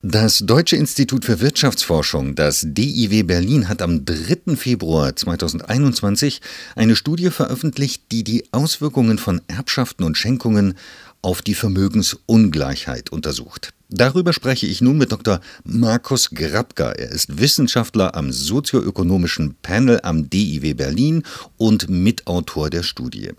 [0.00, 4.54] Das Deutsche Institut für Wirtschaftsforschung, das DIW Berlin, hat am 3.
[4.54, 6.40] Februar 2021
[6.76, 10.74] eine Studie veröffentlicht, die die Auswirkungen von Erbschaften und Schenkungen
[11.20, 13.74] auf die Vermögensungleichheit untersucht.
[13.88, 15.40] Darüber spreche ich nun mit Dr.
[15.64, 16.92] Markus Grabka.
[16.92, 21.24] Er ist Wissenschaftler am sozioökonomischen Panel am DIW Berlin
[21.56, 23.32] und Mitautor der Studie.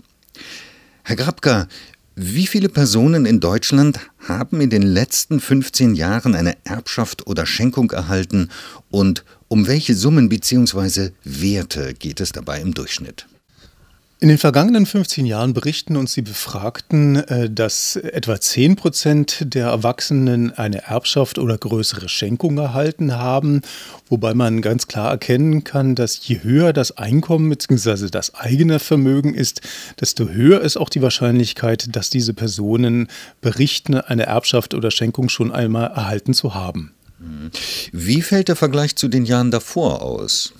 [1.03, 1.69] Herr Grabka,
[2.21, 3.97] wie viele Personen in Deutschland
[4.27, 8.49] haben in den letzten 15 Jahren eine Erbschaft oder Schenkung erhalten
[8.89, 11.11] und um welche Summen bzw.
[11.23, 13.25] Werte geht es dabei im Durchschnitt?
[14.21, 19.67] In den vergangenen 15 Jahren berichten uns die Befragten, äh, dass etwa 10 Prozent der
[19.67, 23.61] Erwachsenen eine Erbschaft oder größere Schenkung erhalten haben,
[24.09, 28.09] wobei man ganz klar erkennen kann, dass je höher das Einkommen bzw.
[28.09, 29.61] das eigene Vermögen ist,
[30.01, 33.07] desto höher ist auch die Wahrscheinlichkeit, dass diese Personen
[33.39, 36.91] berichten, eine Erbschaft oder Schenkung schon einmal erhalten zu haben.
[37.93, 40.53] Wie fällt der Vergleich zu den Jahren davor aus?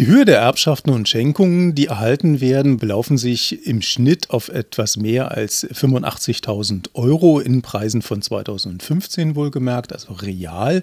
[0.00, 4.96] Die Höhe der Erbschaften und Schenkungen, die erhalten werden, belaufen sich im Schnitt auf etwas
[4.96, 10.82] mehr als 85.000 Euro in Preisen von 2015 wohlgemerkt, also real.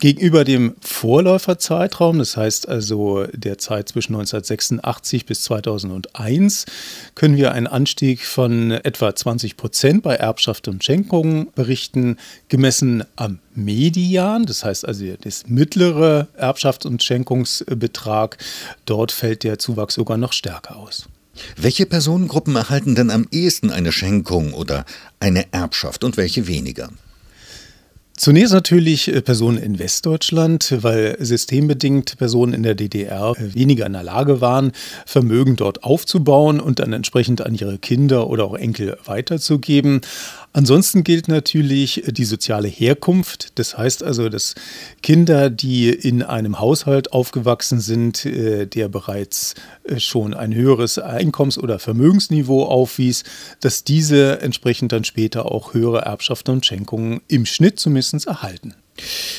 [0.00, 6.66] Gegenüber dem Vorläuferzeitraum, das heißt also der Zeit zwischen 1986 bis 2001,
[7.14, 12.16] können wir einen Anstieg von etwa 20 Prozent bei Erbschaft und Schenkungen berichten,
[12.48, 18.38] gemessen am Median, das heißt also das mittlere Erbschafts- und Schenkungsbetrag,
[18.86, 21.06] dort fällt der Zuwachs sogar noch stärker aus.
[21.56, 24.84] Welche Personengruppen erhalten denn am ehesten eine Schenkung oder
[25.18, 26.90] eine Erbschaft und welche weniger?
[28.14, 33.94] Zunächst natürlich äh, Personen in Westdeutschland, weil systembedingt Personen in der DDR äh, weniger in
[33.94, 34.72] der Lage waren,
[35.06, 40.02] Vermögen dort aufzubauen und dann entsprechend an ihre Kinder oder auch Enkel weiterzugeben.
[40.54, 43.58] Ansonsten gilt natürlich die soziale Herkunft.
[43.58, 44.54] Das heißt also, dass
[45.02, 51.58] Kinder, die in einem Haushalt aufgewachsen sind, äh, der bereits äh, schon ein höheres Einkommens-
[51.58, 53.24] oder Vermögensniveau aufwies,
[53.60, 58.74] dass diese entsprechend dann später auch höhere Erbschaften und Schenkungen im Schnitt zumindest erhalten.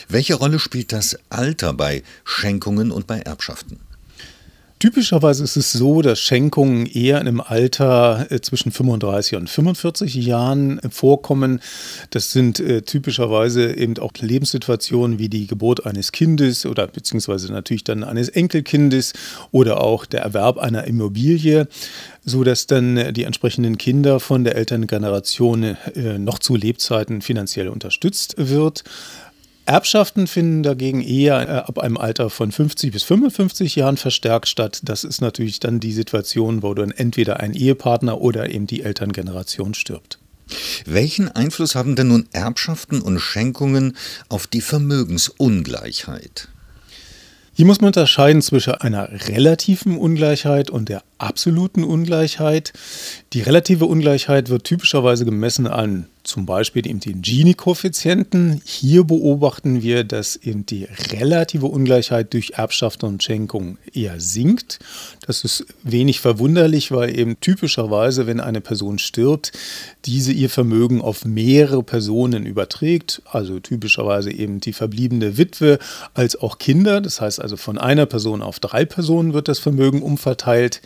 [0.10, 3.80] Welche Rolle spielt das Alter bei Schenkungen und bei Erbschaften?
[4.84, 10.82] Typischerweise ist es so, dass Schenkungen eher einem Alter äh, zwischen 35 und 45 Jahren
[10.90, 11.62] vorkommen.
[12.10, 17.86] Das sind äh, typischerweise eben auch Lebenssituationen wie die Geburt eines Kindes oder beziehungsweise natürlich
[17.86, 19.14] dann eines Enkelkindes
[19.52, 21.70] oder auch der Erwerb einer Immobilie
[22.26, 28.36] so dass dann die entsprechenden Kinder von der Elterngeneration äh, noch zu Lebzeiten finanziell unterstützt
[28.38, 28.84] wird.
[29.66, 34.82] Erbschaften finden dagegen eher äh, ab einem Alter von 50 bis 55 Jahren verstärkt statt.
[34.84, 39.74] Das ist natürlich dann die Situation, wo dann entweder ein Ehepartner oder eben die Elterngeneration
[39.74, 40.20] stirbt.
[40.86, 43.96] Welchen Einfluss haben denn nun Erbschaften und Schenkungen
[44.28, 46.50] auf die Vermögensungleichheit?
[47.56, 52.74] Hier muss man unterscheiden zwischen einer relativen Ungleichheit und der absoluten Ungleichheit.
[53.34, 58.62] Die relative Ungleichheit wird typischerweise gemessen an zum Beispiel eben den Gini-Koeffizienten.
[58.64, 64.80] Hier beobachten wir, dass eben die relative Ungleichheit durch Erbschaft und Schenkung eher sinkt.
[65.28, 69.52] Das ist wenig verwunderlich, weil eben typischerweise, wenn eine Person stirbt,
[70.06, 73.22] diese ihr Vermögen auf mehrere Personen überträgt.
[73.30, 75.78] Also typischerweise eben die verbliebene Witwe
[76.14, 77.02] als auch Kinder.
[77.02, 80.82] Das heißt also von einer Person auf drei Personen wird das Vermögen umverteilt.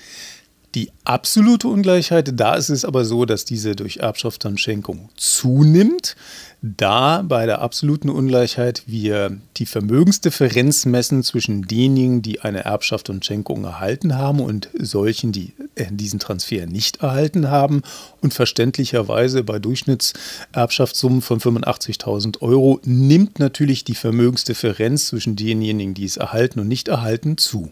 [0.76, 6.16] Die absolute Ungleichheit, da ist es aber so, dass diese durch Erbschaft und Schenkung zunimmt.
[6.62, 13.26] Da bei der absoluten Ungleichheit wir die Vermögensdifferenz messen zwischen denjenigen, die eine Erbschaft und
[13.26, 15.54] Schenkung erhalten haben und solchen, die
[15.90, 17.82] diesen Transfer nicht erhalten haben.
[18.22, 26.18] Und verständlicherweise bei Durchschnittserbschaftssummen von 85.000 Euro nimmt natürlich die Vermögensdifferenz zwischen denjenigen, die es
[26.18, 27.72] erhalten und nicht erhalten, zu.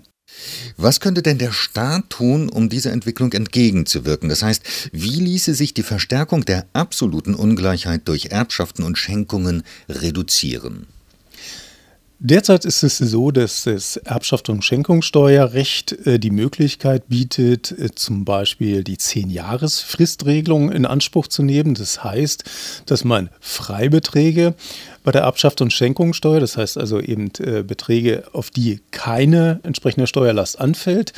[0.78, 4.30] Was könnte denn der Staat tun, um dieser Entwicklung entgegenzuwirken?
[4.30, 10.88] Das heißt, wie ließe sich die Verstärkung der absoluten Ungleichheit durch Erbschaften und Schenkungen reduzieren?
[12.20, 18.24] Derzeit ist es so, dass das Erbschaft- und Schenkungssteuerrecht äh, die Möglichkeit bietet, äh, zum
[18.24, 21.74] Beispiel die 10-Jahres-Fristregelung in Anspruch zu nehmen.
[21.74, 22.46] Das heißt,
[22.86, 24.56] dass man Freibeträge
[25.06, 30.08] bei der Erbschaft- und Schenkungssteuer, das heißt also eben äh, Beträge, auf die keine entsprechende
[30.08, 31.14] Steuerlast anfällt,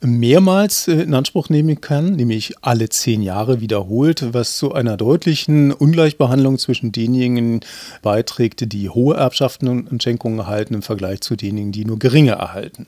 [0.00, 6.58] mehrmals in Anspruch nehmen kann, nämlich alle zehn Jahre wiederholt, was zu einer deutlichen Ungleichbehandlung
[6.58, 7.60] zwischen denjenigen
[8.02, 12.86] beiträgt, die hohe Erbschaften und Schenkungen erhalten im Vergleich zu denjenigen, die nur geringe erhalten.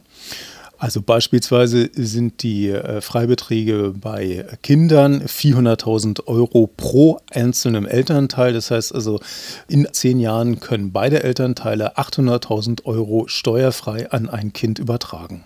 [0.81, 8.53] Also beispielsweise sind die äh, Freibeträge bei Kindern 400.000 Euro pro einzelnem Elternteil.
[8.53, 9.19] Das heißt also,
[9.67, 15.45] in zehn Jahren können beide Elternteile 800.000 Euro steuerfrei an ein Kind übertragen.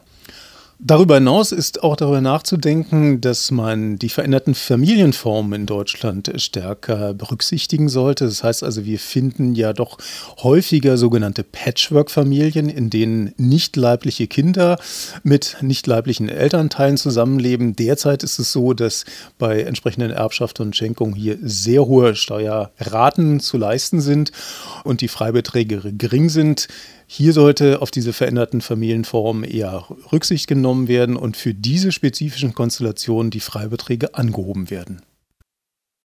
[0.84, 7.88] Darüber hinaus ist auch darüber nachzudenken, dass man die veränderten Familienformen in Deutschland stärker berücksichtigen
[7.88, 8.24] sollte.
[8.24, 9.98] Das heißt also, wir finden ja doch
[10.42, 14.76] häufiger sogenannte Patchwork-Familien, in denen nicht leibliche Kinder
[15.22, 17.76] mit nicht leiblichen Elternteilen zusammenleben.
[17.76, 19.04] Derzeit ist es so, dass
[19.38, 24.32] bei entsprechenden Erbschaft und Schenkung hier sehr hohe Steuerraten zu leisten sind
[24.82, 26.66] und die Freibeträge gering sind.
[27.14, 33.30] Hier sollte auf diese veränderten Familienformen eher Rücksicht genommen werden und für diese spezifischen Konstellationen
[33.30, 35.02] die Freibeträge angehoben werden.